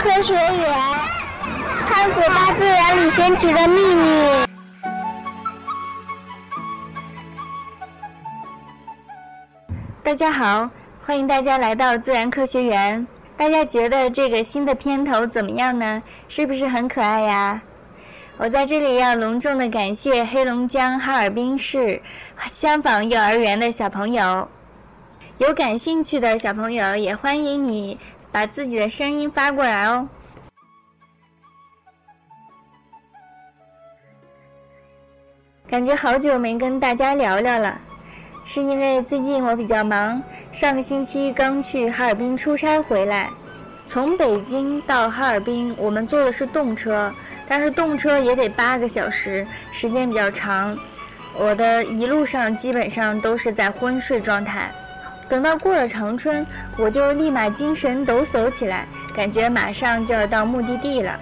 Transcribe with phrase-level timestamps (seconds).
[0.00, 0.74] 科学园，
[1.86, 4.46] 探索大自然里神奇的秘密。
[10.02, 10.70] 大家好，
[11.04, 13.06] 欢迎大家来到自然科学园。
[13.36, 16.02] 大家觉得这个新的片头怎么样呢？
[16.28, 17.60] 是不是很可爱呀？
[18.38, 22.00] 我在这里要隆重的感谢黑龙江哈尔滨市
[22.54, 24.48] 香坊幼儿园的小朋友。
[25.36, 27.98] 有感兴趣的小朋友也欢迎你
[28.32, 30.08] 把自己的声音发过来哦。
[35.68, 37.80] 感觉好久没跟大家聊聊了，
[38.44, 43.30] 是因为最近我比较忙，上个星期刚去哈尔滨出差回来。
[43.86, 47.12] 从北京到哈尔滨，我们坐的是动车，
[47.48, 50.76] 但是动车也得八个小时，时间比较长。
[51.38, 54.72] 我的一路上基本上都是在昏睡状态。
[55.30, 56.44] 等到过了长春，
[56.76, 61.16] 我就立马精神抖擞起来，感觉马上就要到目的地了。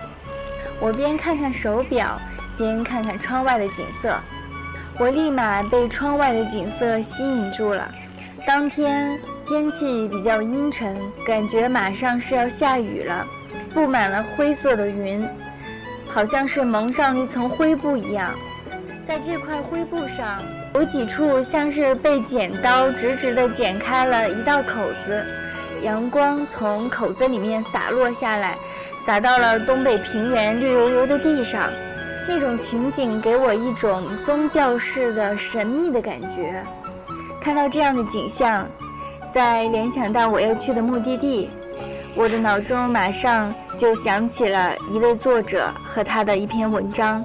[0.81, 2.19] 我边看看手表，
[2.57, 4.17] 边看看窗外的景色。
[4.99, 7.87] 我立马被窗外的景色吸引住了。
[8.47, 13.27] 当天天气比较阴沉，感觉马上是要下雨了，
[13.75, 15.29] 布满了灰色的云，
[16.09, 18.33] 好像是蒙上了一层灰布一样。
[19.07, 20.43] 在这块灰布上，
[20.75, 25.25] 有几处像是被剪刀直直地剪开了一道口子，
[25.83, 28.57] 阳光从口子里面洒落下来，
[29.05, 31.69] 洒到了东北平原绿油油的地上。
[32.29, 36.63] 那种情景给我一种宗教式的神秘的感觉。
[37.41, 38.69] 看到这样的景象，
[39.33, 41.51] 再联想到我要去的目的地，
[42.15, 47.25] 我的脑中马上就想起了一位作者和他的一篇文章。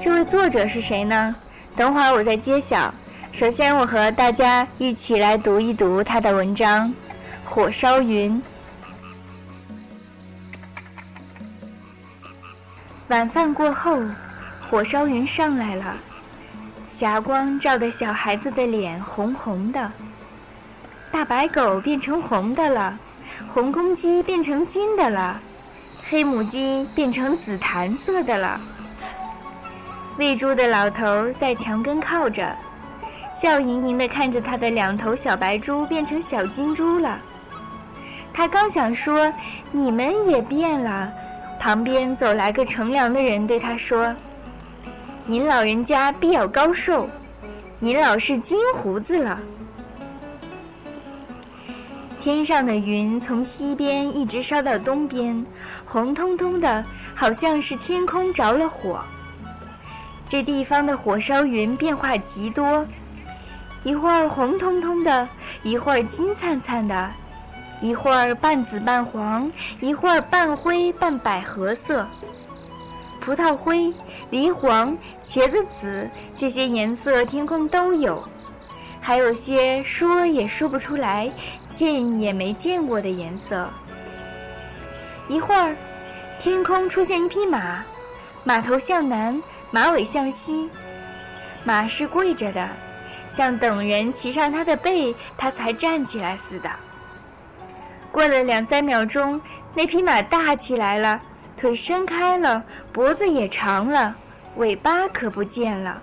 [0.00, 1.34] 这位作者是谁呢？
[1.76, 2.92] 等会儿我再揭晓。
[3.32, 6.88] 首先，我和大家一起来读一读他的文章
[7.44, 8.32] 《火烧云》。
[13.08, 13.98] 晚饭过后，
[14.68, 15.96] 火烧云上来了，
[16.90, 19.90] 霞光照得小孩子的脸红红的。
[21.10, 22.98] 大白狗变成红的了，
[23.52, 25.40] 红公鸡变成金的了，
[26.08, 28.60] 黑母鸡变成紫檀色的了。
[30.20, 32.54] 喂猪的老头在墙根靠着，
[33.34, 37.18] 笑盈盈地看着他的两头小白猪变成小金猪了。
[38.30, 39.32] 他刚想说
[39.72, 41.10] ：“你们也变了。”
[41.58, 44.14] 旁边走来个乘凉的人，对他说
[45.24, 47.08] ：“您老人家必要高寿，
[47.78, 49.40] 您老是金胡子了。”
[52.20, 55.46] 天上的云从西边一直烧到东边，
[55.86, 59.00] 红彤彤的，好像是天空着了火。
[60.30, 62.86] 这地方的火烧云变化极多，
[63.82, 65.28] 一会儿红彤彤的，
[65.64, 67.10] 一会儿金灿灿的。
[67.82, 72.06] 一会儿半紫半黄，一会儿半灰半百合色。
[73.20, 73.92] 葡萄灰、
[74.30, 74.96] 梨黄、
[75.26, 78.22] 茄子紫，这些颜色天空都有，
[79.00, 81.28] 还有些说也说不出来、
[81.72, 83.68] 见也没见过的颜色。
[85.26, 85.74] 一会儿，
[86.38, 87.82] 天空出现一匹马，
[88.44, 90.68] 马头向南，马尾向西，
[91.64, 92.68] 马是跪着的，
[93.30, 96.68] 像等人骑上它的背，它才站起来似的。
[98.10, 99.40] 过了两三秒钟，
[99.74, 101.20] 那匹马大起来了，
[101.56, 104.16] 腿伸开了，脖子也长了，
[104.56, 106.02] 尾巴可不见了。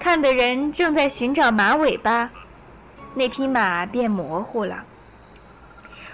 [0.00, 2.28] 看的人正在寻找马尾巴，
[3.14, 4.82] 那匹马变模糊了。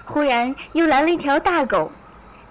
[0.05, 1.91] 忽然又来了一条大狗，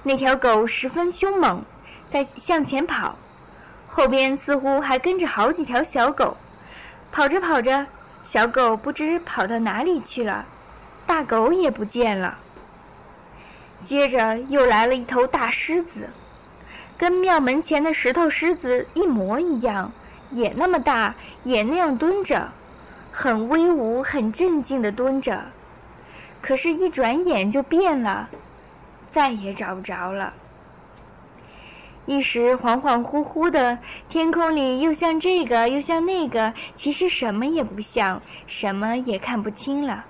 [0.03, 1.63] 那条狗十分凶猛，
[2.11, 3.17] 在向前跑，
[3.95, 6.35] 后边似乎还跟着好几条小狗。
[7.13, 7.87] 跑着跑着，
[8.25, 10.47] 小狗不知跑到哪里去了。
[11.07, 12.39] 大狗也不见了。
[13.85, 16.09] 接着又来了一头大狮子，
[16.97, 19.93] 跟庙门前的石头狮子一模一样，
[20.31, 22.49] 也那么大，也那样蹲着，
[23.13, 25.43] 很威武、很镇静地蹲着。
[26.41, 28.31] 可是，一转眼就变了，
[29.13, 30.33] 再也找不着了。
[32.05, 33.79] 一时恍恍惚惚的，
[34.09, 40.05] 天空里又像这个，又像那个，其实什么也不像，什么也看不清了。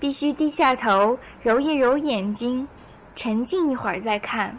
[0.00, 2.66] 必须低下头，揉一揉眼睛，
[3.14, 4.58] 沉静一会儿再看。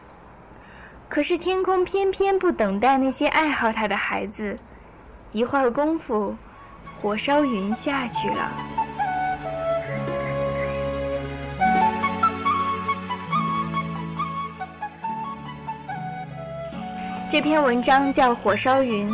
[1.10, 4.58] 可是天空偏偏不等待那些爱好它的孩子，
[5.34, 6.36] 一会儿功夫，
[7.02, 8.52] 火烧云下去了。
[17.36, 19.12] 这篇文章叫《火烧云》，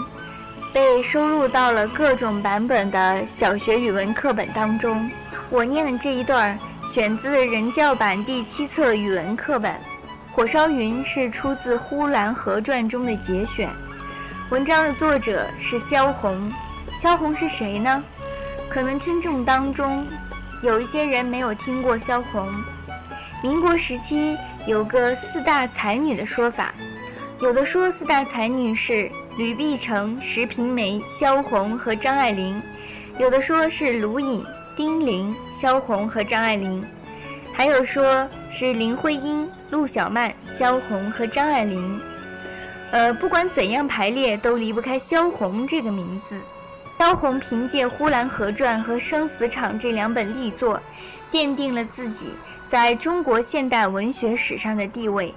[0.72, 5.10] 被收录到了各种版本的小学语文课本当中。
[5.50, 6.56] 我念的这一段
[6.94, 9.74] 选自人教版第七册语文课本。
[10.32, 13.68] 火烧云是出自《呼兰河传》中的节选，
[14.52, 16.54] 文章的作者是萧红。
[17.02, 18.04] 萧红是谁呢？
[18.70, 20.06] 可能听众当中
[20.62, 22.48] 有一些人没有听过萧红。
[23.42, 24.38] 民国时期
[24.68, 26.72] 有个四大才女的说法，
[27.42, 32.62] 有的说四大才女是吕碧城、石平梅、萧红和张爱玲，
[33.18, 34.46] 有的说是卢隐、
[34.78, 36.86] 丁玲、萧红和张爱玲，
[37.52, 39.50] 还有说是林徽因。
[39.72, 42.00] 陆小曼、萧红和张爱玲，
[42.92, 46.36] 呃，不管怎样排列，都离不开萧红这个名字。
[47.00, 50.80] 萧红凭借《呼兰河传》和《生死场》这两本力作，
[51.32, 52.36] 奠定了自己
[52.70, 55.34] 在中国现代文学史上的地位。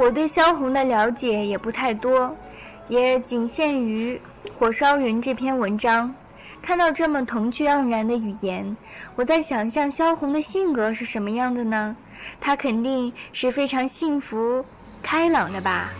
[0.00, 2.34] 我对萧红的了解也不太多，
[2.88, 4.18] 也仅限于
[4.58, 6.14] 《火烧云》这篇文章。
[6.62, 8.74] 看到这么童趣盎然的语言，
[9.14, 11.94] 我在想象萧红的性格是什么样的呢？
[12.40, 14.64] 她肯定是非常幸福、
[15.02, 15.90] 开朗的吧。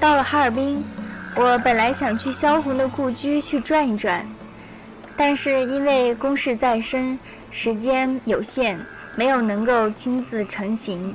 [0.00, 0.84] 到了哈尔滨，
[1.36, 4.26] 我本来想去萧红的故居去转一转，
[5.16, 7.16] 但是因为公事在身，
[7.56, 8.76] 时间有限，
[9.14, 11.14] 没有能够亲自成行。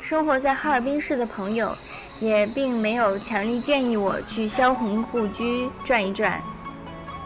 [0.00, 1.76] 生活在哈尔滨市的朋友，
[2.20, 6.40] 也并没有强力建议我去萧红故居转一转。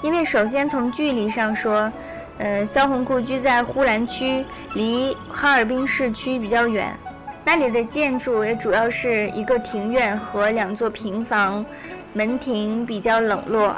[0.02, 1.92] 因为首先从距离上说，
[2.38, 4.42] 呃，萧红故居在呼兰区，
[4.72, 6.90] 离哈尔滨市区比较远，
[7.44, 11.62] 那里的建筑也主要是一个庭院和两座平房，
[12.14, 13.76] 门庭比较冷落。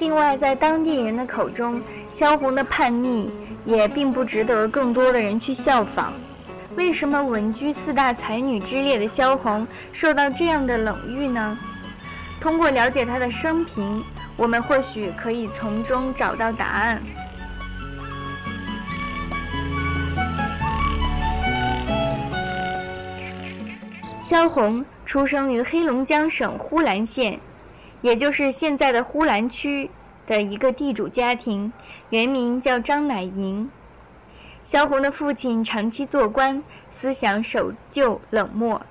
[0.00, 1.80] 另外，在当地人的口中，
[2.10, 3.30] 萧红的叛逆
[3.66, 6.14] 也并不值得更多的人去效仿。
[6.74, 11.56] 为什么稳居四大才女之列的萧红受到这样的冷遇呢？
[12.40, 14.02] 通过了解她的生平。
[14.36, 17.02] 我们或许可以从中找到答案。
[24.26, 27.38] 萧红出生于黑龙江省呼兰县，
[28.02, 29.90] 也就是现在的呼兰区
[30.26, 31.72] 的一个地主家庭，
[32.10, 33.70] 原名叫张乃莹。
[34.62, 38.82] 萧红的父亲长期做官，思想守旧冷漠。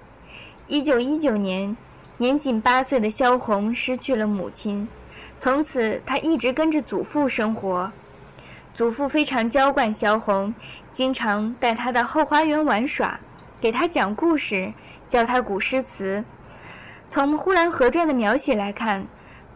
[0.67, 1.75] 一九一九年，
[2.17, 4.87] 年仅八岁的萧红失去了母亲。
[5.39, 7.91] 从此，他一直跟着祖父生活。
[8.73, 10.53] 祖父非常娇惯萧红，
[10.93, 13.19] 经常带她到后花园玩耍，
[13.59, 14.73] 给她讲故事，
[15.09, 16.23] 教她古诗词。
[17.11, 19.07] 从《呼兰河传》的描写来看，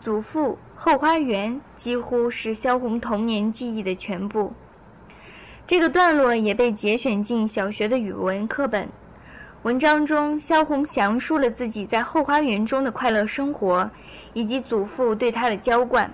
[0.02, 4.52] 祖父后花园几乎是萧红童年记忆的全部。
[5.68, 8.90] 这个段落也被节选进小学的语文课本。
[9.62, 13.88] 文章中，萧红详述了自己在后花园中的快乐生活，
[14.34, 16.12] 以及祖父对她的娇惯。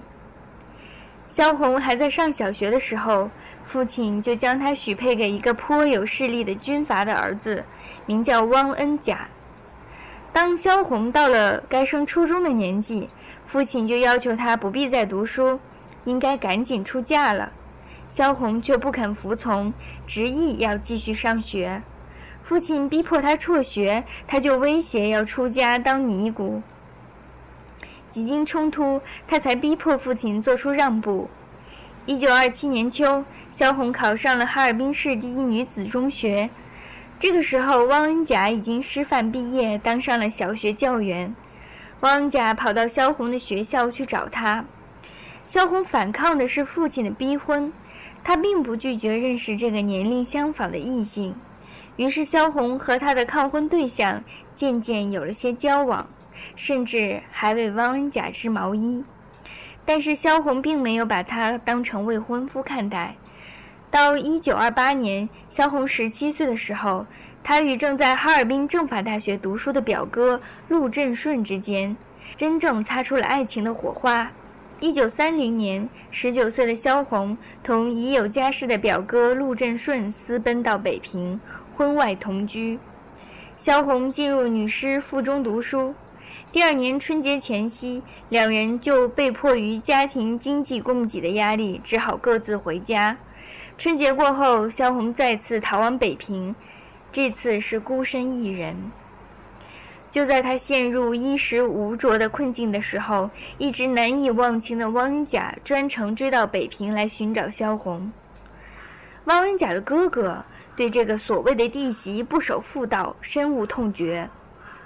[1.30, 3.30] 萧红还在上小学的时候，
[3.64, 7.64] 父亲就将她许配给一个颇有势力的军阀的儿子，
[8.06, 9.30] 名叫汪恩甲。
[10.42, 13.10] 当萧红到了该升初中的年纪，
[13.46, 15.60] 父亲就要求她不必再读书，
[16.06, 17.52] 应该赶紧出嫁了。
[18.08, 19.74] 萧红却不肯服从，
[20.08, 21.82] 执意要继续上学。
[22.42, 26.62] 父亲逼迫她辍学，她就威胁要出家当尼姑。
[28.10, 31.30] 几经冲突，他才逼迫父亲做出让步。
[32.06, 36.50] 一九二七年秋，萧红考上了哈尔滨市第一女子中学。
[37.20, 41.36] 这个时候，汪恩甲已经师范毕业，当上了小学教员。
[42.00, 44.64] 汪恩甲跑到萧红的学校去找他。
[45.46, 47.74] 萧红反抗的是父亲的逼婚，
[48.24, 51.36] 他并不拒绝认识这个年龄相仿的异性。
[51.98, 54.24] 于是，萧红和他的抗婚对象
[54.56, 56.08] 渐渐有了些交往，
[56.56, 59.04] 甚至还为汪恩甲织毛衣。
[59.84, 63.16] 但是，萧红并没有把他当成未婚夫看待。
[63.92, 67.06] 到1928年，萧红17岁的时候，
[67.44, 71.98] 他与正在哈尔滨政法大学读书的表哥陆振顺之间，
[72.38, 74.32] 真正擦出了爱情的火花。
[74.82, 81.40] 1930年，19岁的萧红同已有家室的表哥陆振顺私奔到北平。
[81.76, 82.78] 婚外同居，
[83.58, 85.96] 萧红进入女师附中读书。
[86.52, 93.18] 第二年春节前夕，两人就被迫于家庭经济供给的压力，只好各自回家。
[93.80, 96.54] 春节过后，萧红再次逃往北平，
[97.14, 98.76] 这次是孤身一人。
[100.12, 108.12] 就在他陷入衣食无着的困境的时候，一直难以忘情的汪恩甲专程追到北平来寻找萧红。
[109.24, 110.44] 汪恩甲的哥哥。
[110.76, 114.30] 对这个所谓的弟媳不守妇道深恶痛绝，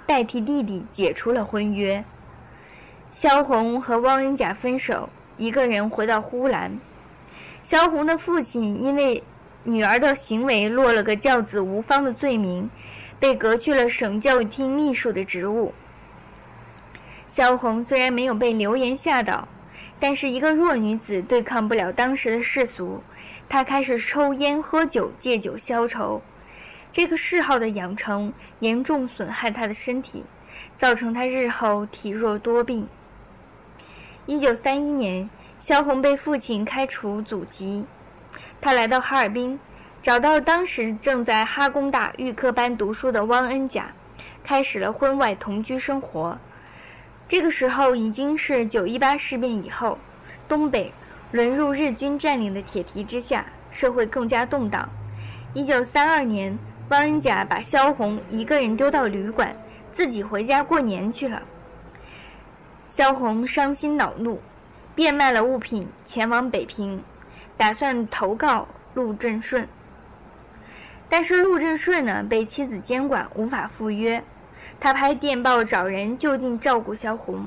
[0.06, 2.04] 代替弟弟解除了婚约。
[3.12, 6.76] 萧红和汪恩甲分手，一个人回到呼兰。
[7.64, 9.22] 萧红的父亲因为
[9.64, 12.68] 女儿的行为落了个教子无方的罪名，
[13.18, 15.72] 被革去了省教育厅秘书的职务。
[17.26, 19.48] 萧红虽然没有被流言吓倒，
[19.98, 23.02] 但是一个弱女子对抗不了当时的世俗，
[23.48, 26.20] 她开始抽烟喝酒，借酒消愁。
[26.92, 30.26] 这个嗜好的养成严重损害她的身体，
[30.76, 32.86] 造成她日后体弱多病。
[34.26, 35.28] 一九三一年，
[35.64, 37.86] 萧红被父亲开除祖籍，
[38.60, 39.58] 她来到哈尔滨，
[40.02, 43.86] 找到当时正在哈工大预科班读书的汪恩甲，
[44.42, 46.36] 开始了婚外同居生活。
[47.26, 49.96] 这个时候已经是九一八事变以后，
[50.46, 50.92] 东北
[51.32, 54.86] 沦入日军占领的铁蹄之下，社会更加动荡。
[55.54, 56.58] 一九三二年，
[56.90, 59.56] 汪恩甲把萧红一个人丢到旅馆，
[59.94, 61.40] 自己回家过年去了。
[62.90, 64.42] 萧红伤心恼怒，
[64.94, 67.02] 变卖了物品，前往北平，
[67.56, 69.66] 打算投靠陆振顺。
[71.08, 74.22] 但是陆振顺呢，被妻子监管，无法赴约。
[74.80, 77.46] 他拍电报找人就近照顾萧红。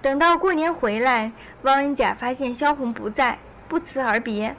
[0.00, 4.54] 等到过年回来，汪恩甲发现萧红不在，不辞而别。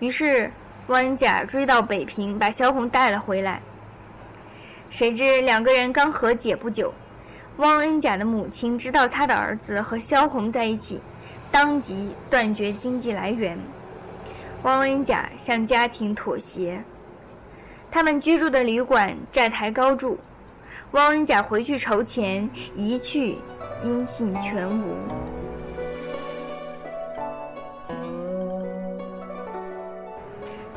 [0.00, 0.50] 于是
[0.88, 3.60] 汪恩甲追到北平，把萧红带了回来。
[4.90, 6.92] 谁知两个人刚和解不久，
[7.56, 11.00] 汪恩甲的母亲知道他的儿子和萧红在一起，
[11.52, 13.56] 当即断绝经济来源。
[14.62, 16.82] 汪恩甲向家庭妥协，
[17.90, 20.18] 他们居住的旅馆债台高筑。
[20.92, 23.36] 汪恩甲回去筹钱，一去
[23.82, 24.96] 音信全无。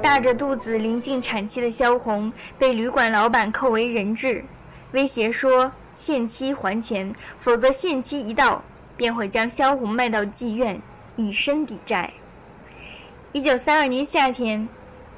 [0.02, 4.44] 大着肚子临近产期的萧红被旅馆老板扣为人质，
[4.92, 8.64] 威胁说限期还钱，否则限期一到
[8.98, 10.82] 便会将萧红卖到妓院，
[11.16, 12.10] 以身抵债。
[13.32, 14.68] 一九三二年夏天，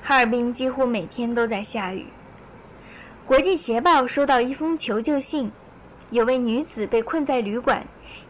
[0.01, 2.05] 哈尔滨几乎每天都在下雨。
[3.25, 5.51] 国际协报收到一封求救信，
[6.09, 7.85] 有位女子被困在旅馆，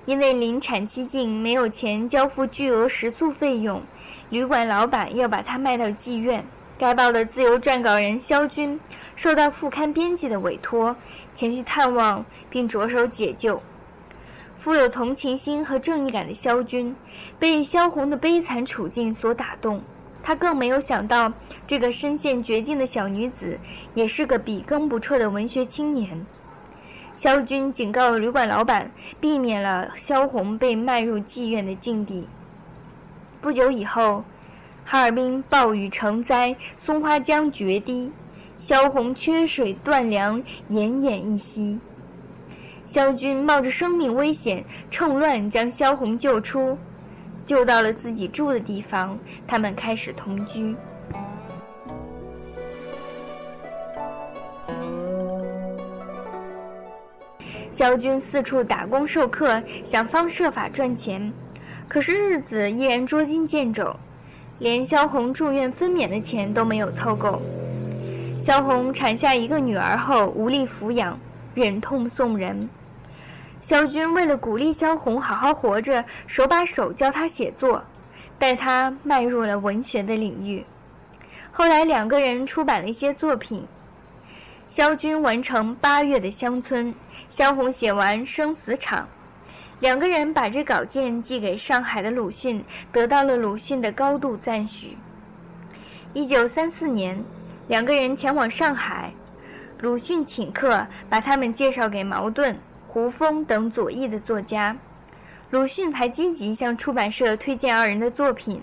[0.05, 3.81] 因为临产期近，没有钱交付巨额食宿费用，
[4.29, 6.43] 旅馆老板要把她卖到妓院。
[6.79, 8.79] 该报的自由撰稿人肖军
[9.15, 10.95] 受到副刊编辑的委托，
[11.33, 13.61] 前去探望并着手解救。
[14.59, 16.95] 富有同情心和正义感的肖军，
[17.39, 19.81] 被萧红的悲惨处境所打动。
[20.21, 21.31] 他更没有想到，
[21.65, 23.57] 这个身陷绝境的小女子
[23.93, 26.25] 也是个笔耕不辍的文学青年。
[27.15, 32.27] 萧军警告旅馆老板，避免了萧红被卖入妓院的境地。
[33.39, 34.23] 不久以后，
[34.83, 38.11] 哈尔滨暴雨成灾，松花江决堤，
[38.59, 41.79] 萧红缺水断粮，奄奄一息。
[42.87, 46.77] 萧军冒着生命危险，趁乱将萧红救出。
[47.45, 50.75] 救到了自己住的地方，他们开始同居。
[57.69, 61.31] 萧军四处打工授课，想方设法赚钱，
[61.87, 63.95] 可是日子依然捉襟见肘，
[64.59, 67.41] 连萧红住院分娩的钱都没有凑够。
[68.39, 71.19] 萧红产下一个女儿后无力抚养，
[71.53, 72.67] 忍痛送人。
[73.61, 77.83] 萧军为了鼓励萧红好好活着，手把手教她写作，
[78.39, 80.65] 带她迈入了文学的领域。
[81.51, 83.67] 后来两个人出版了一些作品。
[84.69, 86.93] 萧军完成《八月的乡村》，
[87.29, 89.03] 萧红写完《生死场》，
[89.79, 94.97] 两个人把这稿件寄给上海的鲁迅，得到了鲁迅的高度赞许。
[96.13, 97.23] 一九三四年，
[97.67, 99.11] 两个人前往上海，
[99.79, 102.59] 鲁迅请客，把他们介绍给茅盾。
[102.97, 104.75] 胡风等左翼的作家，
[105.51, 108.59] 鲁迅还积极向出版社推荐二人的作品。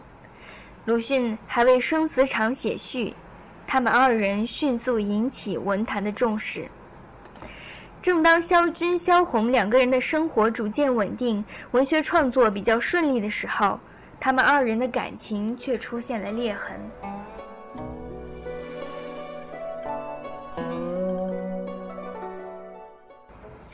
[0.86, 3.14] 鲁迅还为《生死场》写序，
[3.64, 6.66] 他们二人迅速引起文坛的重视。
[8.02, 13.78] 正当萧军、萧红两个人的生活逐渐稳定，文学创作比较顺利的时候，
[14.18, 16.76] 他们二人的感情却出现了裂痕。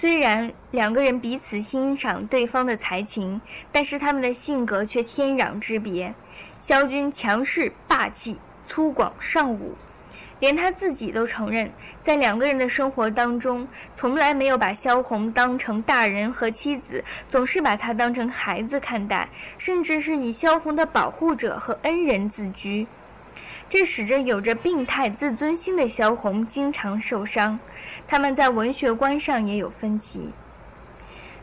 [0.01, 3.39] 虽然两个人彼此欣赏对方的才情，
[3.71, 6.15] 但是他们的性格却天壤之别。
[6.59, 9.77] 萧军强势霸气、粗犷尚武，
[10.39, 19.29] 连他自己都承认，在两个人的生活当中，从来没有把萧红当成大人和妻子，总是把她当成孩子看待，
[19.59, 22.87] 甚至是以萧红的保护者和恩人自居。
[23.69, 27.61] 这使得有着病态自尊心的萧红经常受伤，
[28.11, 30.31] 他们在文学观上也有分歧。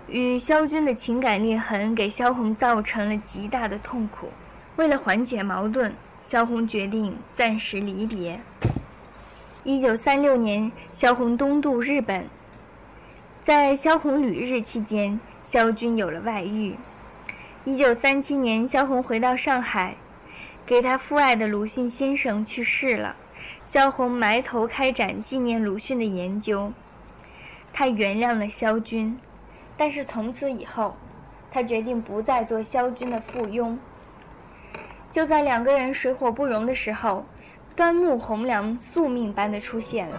[0.10, 4.28] 与萧军的情感裂痕给萧红造成了极大的痛苦。
[4.76, 8.38] 为了缓解矛盾，萧红决定暂时离别。
[9.64, 12.26] 一九三六年，萧红东渡日本，
[13.46, 16.76] 在萧红旅日期间，萧军有了外遇。
[17.64, 19.96] 一九三七年，萧红回到上海，
[20.66, 23.16] 给她父爱的鲁迅先生去世了。
[23.68, 26.72] 萧红埋头开展纪念鲁迅的研究，
[27.74, 29.20] 她原谅了萧军，
[29.76, 30.96] 但是从此以后，
[31.52, 33.78] 她决定不再做萧军的附庸。
[35.12, 37.26] 就在两个人水火不容的时候，
[37.76, 40.18] 端木蕻良宿命般的出现了。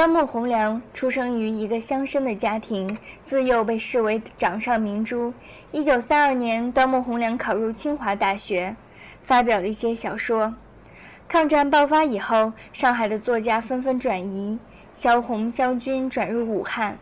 [0.00, 5.34] 端木蕻良出生于一个乡绅的家庭，自幼被视为掌上明珠。
[5.72, 8.74] 一九三二年，端木蕻良考入清华大学，
[9.22, 10.54] 发表了一些小说。
[11.28, 14.58] 抗战爆发以后，上海的作家纷纷转移，
[14.94, 16.96] 萧红、萧军转入武汉。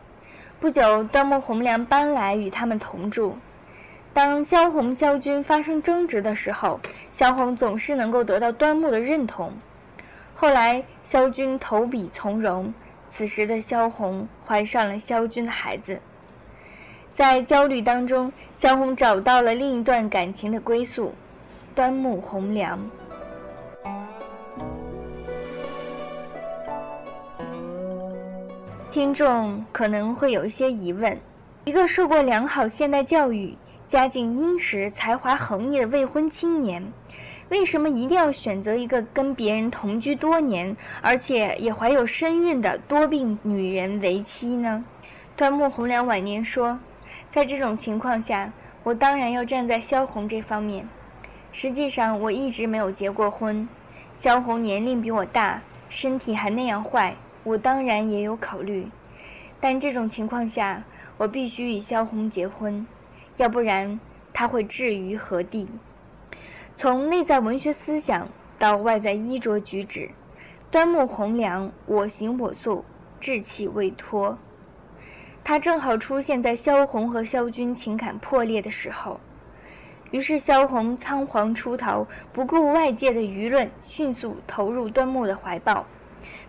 [0.58, 3.38] 不久，端木蕻良搬来与他们同住。
[4.12, 6.80] 当萧红、萧军发生争执的时候，
[7.12, 9.52] 萧红总是能够得到端木的认同。
[10.34, 12.74] 后来，萧军投笔从戎，
[13.10, 15.98] 此时的萧红怀上了萧军的孩子。
[17.12, 21.12] 在焦虑当中，萧红找到了另一段感情的归宿——
[21.74, 22.78] 端木蕻良。
[28.90, 31.18] 听众可能会有一些疑问：
[31.64, 36.92] 一个受过良好现代教育、家境殷实、才华横溢的未婚青年。
[37.50, 44.84] 为什么一定要选择一个跟别人同居多年，而且也怀有身孕的多病女人为妻呢？
[45.34, 46.78] 端木蕻良晚年说
[47.32, 48.52] ：“在这种情况下，
[48.82, 50.86] 我当然要站在萧红这方面。
[51.50, 53.66] 实际上，我一直没有结过婚。
[54.14, 58.88] 萧红年龄比我大，身体还那样坏，我当然也有考虑。
[59.58, 60.84] 但这种情况下，
[61.16, 62.86] 我必须与萧红结婚，
[63.38, 63.98] 要不然
[64.34, 65.70] 她会置于何地？”
[66.78, 70.08] 从内在文学思想到外在衣着举止，
[70.70, 72.84] 端木蕻良我行我素，
[73.18, 74.38] 志气未脱。
[75.42, 79.18] 他正好出现在萧红和萧军情感破裂的时候，
[80.12, 85.84] 于是萧红仓皇出逃，不顾外界的舆论，迅速投入端木的怀抱。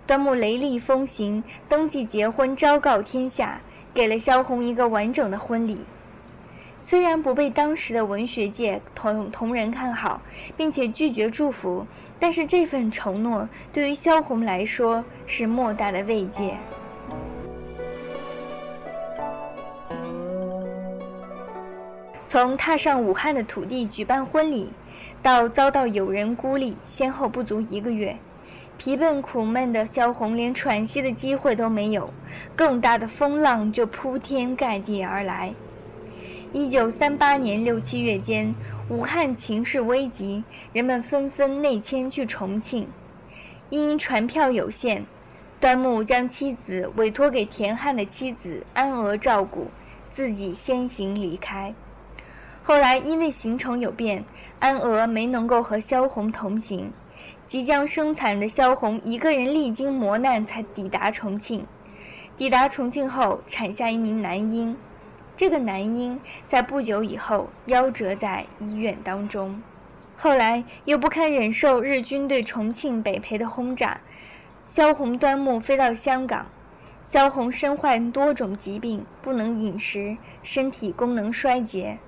[0.06, 3.60] 端木雷厉风行，登记结婚，昭告天下，
[3.96, 5.80] 给了萧红一个完整的婚礼。
[6.90, 10.20] 虽然不被当时的文学界同同仁看好，
[10.58, 11.86] 并且拒绝祝福，
[12.20, 16.58] 但是这份承诺对于萧红来说是莫大的慰藉。
[22.28, 24.72] 从踏上武汉的土地举办婚礼，
[25.22, 28.18] 到遭到友人孤立，先后不足一个月，
[28.80, 32.12] 疲惫苦闷的萧红连喘息的机会都没有，
[32.56, 35.54] 更大的风浪就铺天盖地而来。
[36.52, 38.56] 一九三八年六七月间，
[38.90, 42.88] 武汉情势危急，人们纷纷内迁去重庆。
[43.70, 45.06] 因船票有限，
[45.60, 49.68] 端木将妻子委托给田汉的妻子安娥照顾，
[50.12, 51.72] 自己先行离开。
[52.64, 54.24] 后来因为行程有变，
[54.58, 56.92] 安娥没能够和萧红同行。
[57.48, 61.64] 即将生产的萧红一个人历经磨难才抵达重庆。
[62.38, 64.76] 抵达重庆后，产下一名男婴。
[65.40, 69.64] 这个男婴在不久以后夭折在医院当中，
[70.18, 74.02] 后来又不堪忍受日军对重庆、北碚的轰炸，
[74.68, 76.46] 萧红、端木飞到香港。
[77.06, 82.00] 萧红身患多种疾病，不能饮食，身体功能衰竭。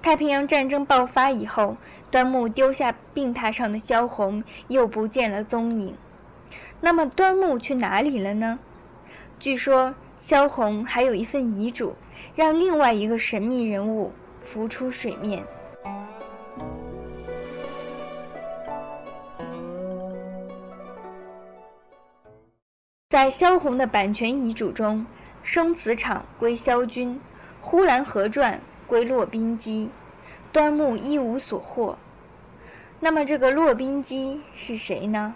[0.00, 1.76] 太平洋战争爆发以后，
[2.10, 5.94] 端木丢下病榻上的萧红，又不见了踪影。
[6.80, 8.58] 那么端木去哪里了呢？
[9.38, 11.94] 据说萧红还有一份遗嘱。
[12.38, 15.44] 让另外一个神秘人物浮出水面。
[23.08, 25.04] 在萧红的版权遗嘱中，
[25.42, 27.16] 生死场归萧军，
[27.60, 28.54] 《呼兰河传》
[28.88, 29.90] 归骆宾基，
[30.52, 31.98] 端木一无所获。
[33.00, 35.34] 那么，这个骆宾基是谁呢？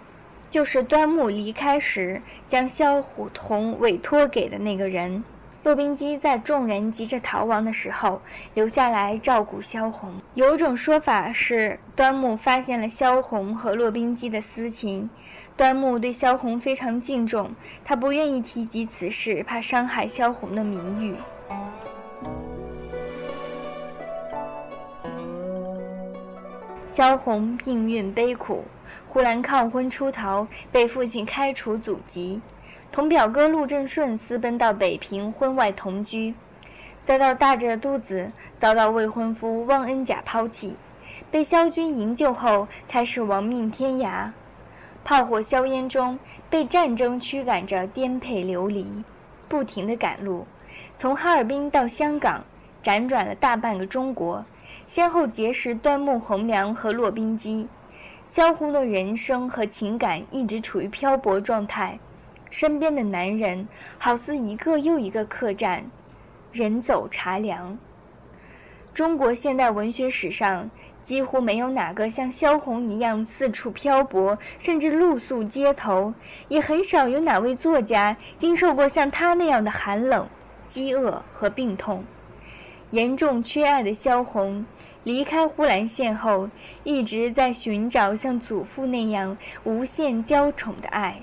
[0.49, 5.21] 就是端木离开时将萧红委托给的那个人。
[5.63, 8.21] 骆宾基在众人急着逃亡的时候，
[8.53, 10.13] 留下来照顾萧红。
[10.33, 15.09] 有种说法是，端木发现了萧红和骆宾基的私情。
[15.55, 21.15] 端木对萧红非常敬重，他不愿意提及此事，怕伤害萧红的名誉。
[26.85, 28.65] 萧红命运悲苦，
[29.07, 32.41] 忽然抗婚出逃，被父亲开除祖籍。
[32.93, 36.35] 同表哥陆振顺私奔到北平，婚外同居。
[37.03, 40.75] 再到大着肚子遭到未婚夫汪恩甲抛弃，
[41.31, 44.29] 被萧军营救后开始亡命天涯，
[45.03, 46.19] 炮火硝烟中
[46.51, 49.03] 被战争驱赶着颠沛流离，
[49.49, 50.45] 不停地赶路，
[50.99, 52.43] 从哈尔滨到香港，
[52.83, 54.45] 辗转了大半个中国，
[54.87, 57.67] 先后结识端木蕻良和骆宾基。
[58.27, 61.97] 萧红的人生和情感一直处于漂泊状态，
[62.53, 65.89] 身边的男人好似一个又一个客栈，
[66.51, 67.79] 人走茶凉。
[68.93, 70.69] 中国现代文学史上
[71.03, 76.13] 几乎没有哪个像萧红一样四处漂泊，甚至露宿街头，
[76.47, 80.27] 也很少有哪位作家经受过像他那样的寒冷、
[80.67, 82.03] 饥饿和病痛。
[82.91, 84.63] 严重缺爱的萧红。
[85.03, 86.49] 离开呼兰县后，
[86.83, 91.19] 一直在寻找像祖父那样无限娇宠的爱。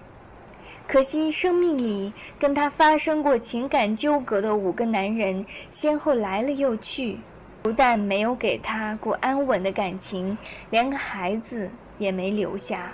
[0.90, 7.16] 可惜，生命里跟他发生过情感纠葛的五个男人，先后来了又去，
[7.62, 10.36] 不但没有给他过安稳的感情，
[10.68, 12.90] 连个孩子也没留下。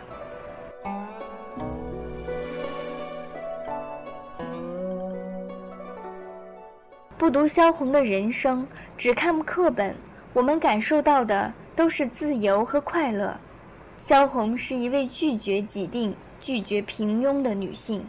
[7.17, 8.67] 不读萧红的人生，
[8.99, 9.97] 只看课本。
[10.35, 13.35] 我们感受到的都是自由和快乐。
[14.01, 16.15] 萧红是一位拒绝既定、
[16.47, 18.07] 拒绝平庸的女性，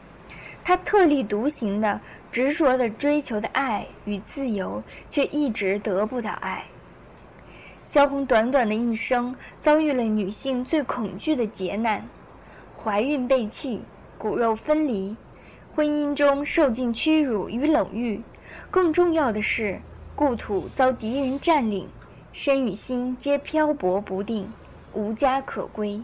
[0.64, 2.00] 她特立独行的、
[2.32, 6.64] 执着的追求的爱与自由，却一直得不到爱。
[7.88, 12.08] 萧红短短的一生遭遇了女性最恐惧的劫难：
[12.84, 13.82] 怀孕被弃、
[14.20, 15.18] 骨肉分离、
[15.74, 18.22] 婚姻中受尽屈辱与冷遇，
[18.70, 19.82] 更重要的是，
[20.16, 21.90] 故土遭敌人占领。
[22.34, 24.48] 身与心皆漂泊不定，
[24.94, 26.00] 无家可归。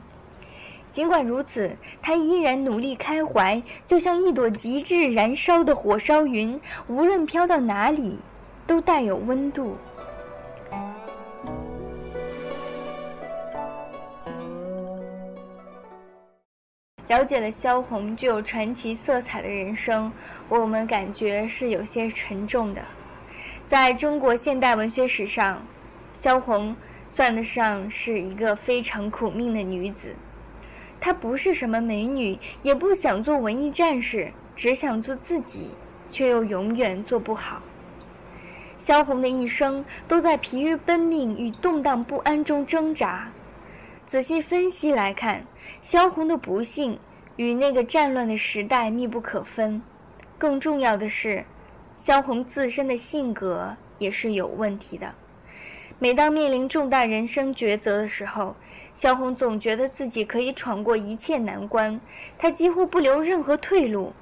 [0.94, 8.20] 尽管如此，他依然努力开怀，就像一朵极致燃烧的火烧云，无论飘到哪里，
[8.68, 9.76] 都带有温度。
[17.08, 20.12] 了解了萧红具有传奇色彩的人生，
[20.48, 22.82] 我们感觉是有些沉重的。
[23.68, 25.60] 在中国现代文学史上，
[26.14, 26.76] 萧红
[27.10, 30.16] 算得上是一个非常苦命的女子，
[31.04, 35.70] 她不是什么美女，也不想做文艺战士，只想做自己，
[36.10, 37.62] 却又永远做不好。
[38.80, 43.30] 萧红的一生都在疲于奔命与动荡不安中挣扎。
[44.08, 45.46] 仔细分析来看，
[45.82, 46.98] 萧红的不幸
[47.36, 49.82] 与那个战乱的时代密不可分。
[50.38, 51.44] 更重要的是，
[51.98, 55.14] 萧红自身的性格也是有问题的。
[56.00, 58.56] 每当面临重大人生抉择的时候，
[58.96, 62.00] 萧红总觉得自己可以闯过一切难关，
[62.38, 64.14] 她几乎不留任何退路。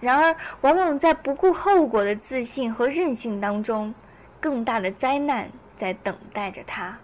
[0.00, 3.94] 然而，往往在不顾后果的自信和任性当中，
[4.38, 6.98] 更大的灾难在等待着她。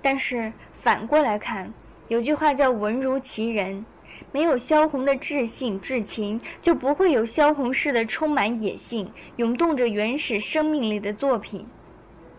[0.00, 1.72] 但是反过来看，
[2.06, 3.84] 有句话叫“文如其人”，
[4.30, 11.66] 没有萧红的至性至情，就不会有萧红式的充满野性、涌动着原始生命力的作品。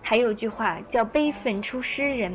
[0.01, 2.31] 还有句话叫“悲愤出诗人”，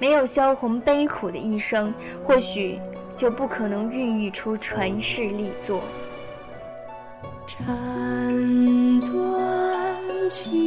[0.00, 1.92] 没有萧红悲苦的一生，
[2.24, 2.78] 或许
[3.16, 5.82] 就不可能孕育出传世力作。
[7.46, 7.66] 斩
[9.00, 10.63] 断情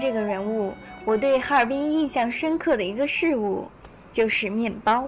[0.00, 0.72] 这个人物，
[1.04, 3.68] 我对哈尔滨印象深刻的一个事物，
[4.14, 5.06] 就是面包。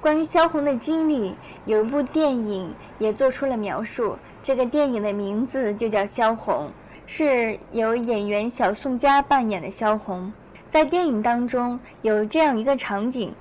[0.00, 4.16] 关于萧红的经历，有一部电影也做出了描述。
[4.42, 6.66] 这个电影的名字就叫《萧红》，
[7.06, 10.32] 是由演员小宋佳扮演的萧红。
[10.68, 13.32] 在电影当中有这样一个场景：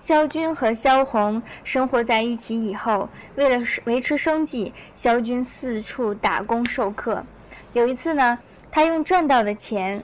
[0.00, 7.24] 萧军和萧红生活在一起以后，为了维持生计，萧军四处打工授课。
[7.72, 8.38] 有一次呢，
[8.72, 10.02] 他用赚到的钱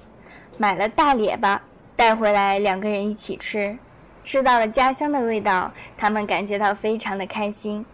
[0.58, 1.62] 买了大列巴
[1.94, 3.76] 带回来，两个人一起吃，
[4.24, 7.84] 吃到了家乡的味道，他们感觉到非常的开心。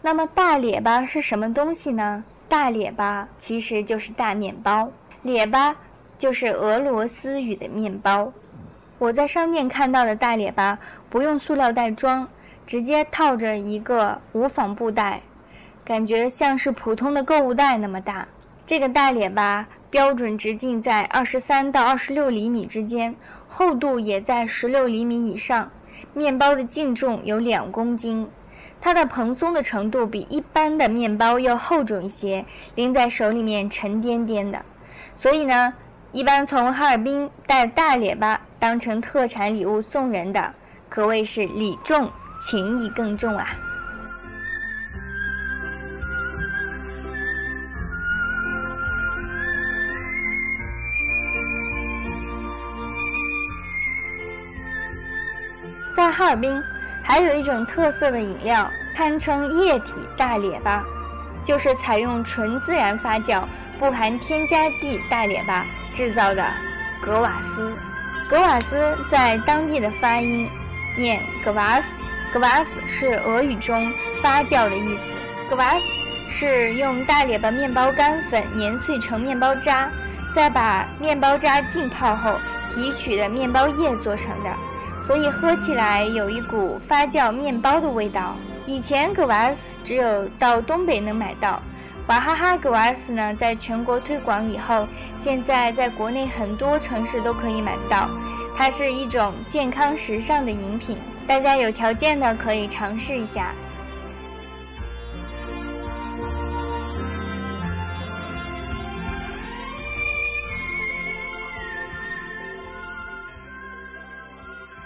[0.00, 2.24] 那么大列巴是什么东西呢？
[2.48, 4.90] 大列巴其实就是大面包，
[5.22, 5.74] 列巴
[6.18, 8.32] 就是俄罗斯语的面包。
[8.98, 12.28] 我在商店看到的大列巴不用塑料袋装，
[12.66, 15.22] 直接套着一个无纺布袋，
[15.84, 18.28] 感觉像是普通的购物袋那么大。
[18.66, 23.14] 这个大列巴标准直径在二十三到二十六厘米之间，
[23.46, 25.70] 厚度也在十六厘米以上，
[26.14, 28.26] 面包的净重有两公斤。
[28.80, 34.64] 它的蓬松的程度比一般的面包要厚重一些，拎在手里面沉甸甸的。
[35.14, 35.74] 所以呢，
[36.10, 40.54] 一般从哈尔滨带大列巴当成特产礼物送人的，
[40.88, 43.46] 可谓是礼重情义更重啊。
[55.94, 56.62] 在哈尔滨。
[57.04, 60.84] 还有一种特色的饮料，堪称液体大列巴，
[61.44, 63.42] 就是采用纯自然发酵、
[63.76, 66.48] 不含添加剂大列巴制造的
[67.04, 67.76] 格瓦斯。
[68.30, 70.48] 格瓦斯在当地的发音
[70.96, 71.82] 念格瓦斯，
[72.32, 75.02] 格瓦斯是俄语中发酵的意思。
[75.50, 75.86] 格瓦斯
[76.28, 79.90] 是用大列巴面包干粉碾碎成面包渣，
[80.36, 82.38] 再把面包渣浸泡后
[82.70, 84.50] 提取的面包液做成的。
[85.06, 88.36] 所以喝起来有一股发酵面包的味道。
[88.66, 91.60] 以前格瓦斯只有到东北能买到，
[92.06, 94.86] 娃哈哈格瓦斯呢，在全国推广以后，
[95.16, 98.08] 现在在国内很多城市都可以买得到。
[98.56, 103.52] 它是一种健康时尚的饮品，大家有条件的可以尝试一下。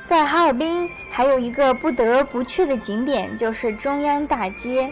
[0.07, 4.89] 在哈尔滨还有一个不得不去的景点，就是中央大街。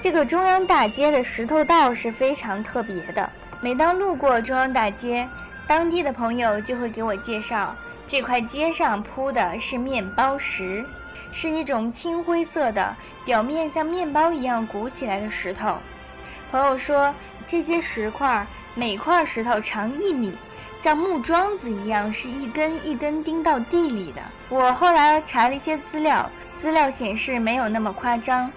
[0.00, 3.30] 这个中央大街的石头道是非常特别的。
[3.60, 5.28] 每当路过中央大街，
[5.66, 7.76] 当地的朋友就会给我介绍，
[8.08, 10.82] 这块街上铺的是面包石，
[11.30, 15.76] 是一种青灰色的，表面像面包一样鼓起来的石头。
[16.50, 17.14] 朋友说，
[17.46, 20.32] 这些石块每块石头长一米。
[20.82, 24.20] 像木桩子一样，是一根一根钉到地里的。
[24.48, 26.28] 我后来查了一些资料，
[26.60, 28.50] 资料显示没有那么夸张。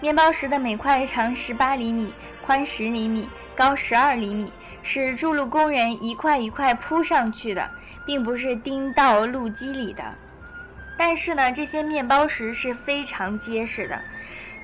[0.00, 2.14] 面包石的每块长十八厘米，
[2.46, 4.52] 宽十厘米，高十二厘米，
[4.84, 7.68] 是筑路工人一块一块铺上去的，
[8.06, 10.04] 并不是钉到路基里的。
[10.96, 14.00] 但是呢，这些面包石是非常结实的。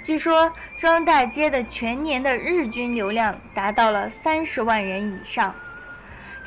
[0.04, 5.52] 据说中央大街的全年的日均流量达到了三十万人以上。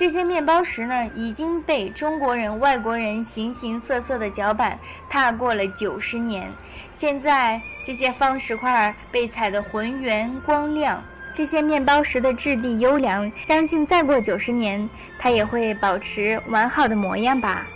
[0.02, 6.52] 这些面包石呢，已经被中国人、外国人形形色色的脚板踏过了九十年。
[6.92, 17.68] 现在这些方石块被踩得浑圆光亮，这些面包石的质地优良，相信再过九十年，它也会保持完好的模样吧。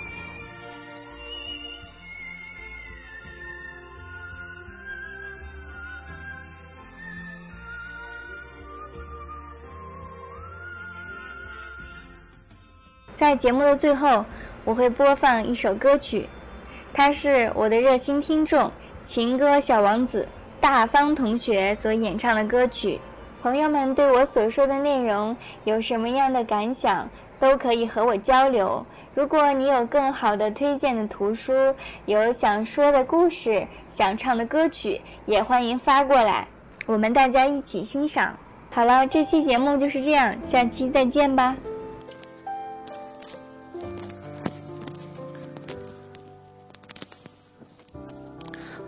[13.25, 14.23] 在节目的最后，
[14.63, 16.29] 我会播放一首歌曲，
[16.93, 18.71] 它是我的热心听众
[19.03, 20.27] 情歌小王子
[20.61, 23.01] 大方同学所演唱的歌曲。
[23.41, 27.09] 朋友们对我所说的内容有什么样的感想，
[27.39, 28.85] 都可以和我交流。
[29.15, 31.51] 如果你有更好的推荐的图书，
[32.05, 36.47] 有想说的故事、想唱的歌曲，也欢迎发过来，
[36.85, 38.37] 我们大家一起欣赏。
[38.69, 41.55] 好了，这期节目就是这样，下期再见吧。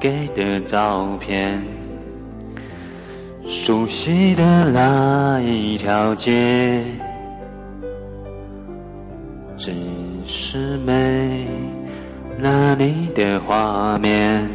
[0.00, 1.62] 给的照片，
[3.46, 6.82] 熟悉的那一条街，
[9.56, 9.72] 只
[10.26, 10.76] 是。
[10.86, 11.46] 没，
[12.38, 14.48] 那你的画面，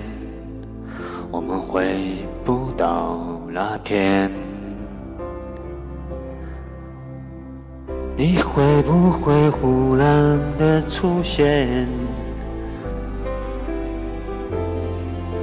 [1.30, 1.84] 我们回
[2.46, 4.32] 不到那天。
[8.16, 11.88] 你会不会忽然的出现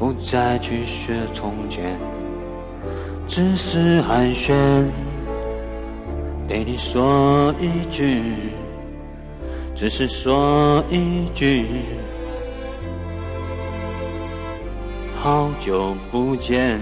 [0.00, 1.94] 不再去学从前。
[3.28, 4.54] 只是寒暄，
[6.48, 8.22] 对你说一句，
[9.76, 11.66] 只是说一句，
[15.22, 16.80] 好久不见。